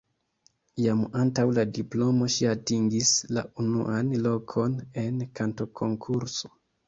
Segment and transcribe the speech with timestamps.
[0.83, 6.51] Jam antaŭ la diplomo ŝi atingis la unuan lokon en kantokonkurso.